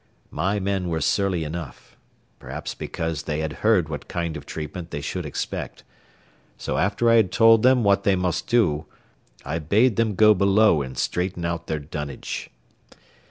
My 0.31 0.59
men 0.59 0.87
were 0.87 0.99
surly 0.99 1.43
enough, 1.43 1.95
perhaps 2.39 2.73
because 2.73 3.21
they 3.21 3.41
had 3.41 3.53
heard 3.61 3.87
what 3.87 4.07
kind 4.07 4.35
of 4.35 4.47
treatment 4.47 4.89
they 4.89 4.99
should 4.99 5.27
expect; 5.27 5.83
so 6.57 6.77
after 6.79 7.07
I 7.11 7.17
had 7.17 7.31
told 7.31 7.61
them 7.61 7.83
what 7.83 8.03
they 8.03 8.15
must 8.15 8.47
do, 8.47 8.87
I 9.45 9.59
bade 9.59 9.97
them 9.97 10.15
go 10.15 10.33
below 10.33 10.81
and 10.81 10.97
straighten 10.97 11.45
out 11.45 11.67
their 11.67 11.77
dunnage. 11.77 12.49